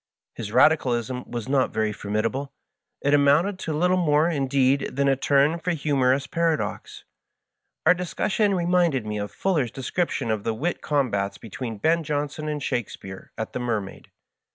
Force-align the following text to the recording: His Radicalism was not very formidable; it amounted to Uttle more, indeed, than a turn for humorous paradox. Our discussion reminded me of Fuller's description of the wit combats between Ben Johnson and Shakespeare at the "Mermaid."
His 0.33 0.51
Radicalism 0.51 1.29
was 1.29 1.47
not 1.47 1.69
very 1.71 1.93
formidable; 1.93 2.51
it 3.01 3.13
amounted 3.13 3.59
to 3.59 3.71
Uttle 3.71 4.03
more, 4.03 4.27
indeed, 4.27 4.89
than 4.95 5.07
a 5.07 5.15
turn 5.15 5.59
for 5.59 5.73
humorous 5.73 6.25
paradox. 6.25 7.03
Our 7.85 7.93
discussion 7.93 8.55
reminded 8.55 9.05
me 9.05 9.19
of 9.19 9.31
Fuller's 9.31 9.69
description 9.69 10.31
of 10.31 10.43
the 10.43 10.55
wit 10.55 10.81
combats 10.81 11.37
between 11.37 11.77
Ben 11.77 12.01
Johnson 12.03 12.49
and 12.49 12.63
Shakespeare 12.63 13.31
at 13.37 13.53
the 13.53 13.59
"Mermaid." 13.59 14.09